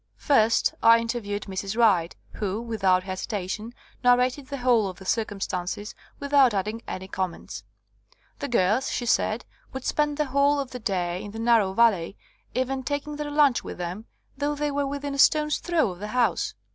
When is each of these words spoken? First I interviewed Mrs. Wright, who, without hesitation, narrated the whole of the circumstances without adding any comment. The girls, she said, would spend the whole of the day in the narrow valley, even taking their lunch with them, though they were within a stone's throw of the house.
First 0.17 0.73
I 0.81 0.97
interviewed 0.97 1.43
Mrs. 1.43 1.77
Wright, 1.77 2.15
who, 2.31 2.59
without 2.59 3.03
hesitation, 3.03 3.71
narrated 4.03 4.47
the 4.47 4.57
whole 4.57 4.87
of 4.89 4.97
the 4.97 5.05
circumstances 5.05 5.93
without 6.19 6.55
adding 6.55 6.81
any 6.87 7.07
comment. 7.07 7.61
The 8.39 8.47
girls, 8.47 8.89
she 8.91 9.05
said, 9.05 9.45
would 9.73 9.85
spend 9.85 10.17
the 10.17 10.25
whole 10.33 10.59
of 10.59 10.71
the 10.71 10.79
day 10.79 11.21
in 11.21 11.29
the 11.33 11.37
narrow 11.37 11.73
valley, 11.73 12.17
even 12.55 12.81
taking 12.81 13.17
their 13.17 13.29
lunch 13.29 13.63
with 13.63 13.77
them, 13.77 14.05
though 14.35 14.55
they 14.55 14.71
were 14.71 14.87
within 14.87 15.13
a 15.13 15.19
stone's 15.19 15.59
throw 15.59 15.91
of 15.91 15.99
the 15.99 16.07
house. 16.07 16.55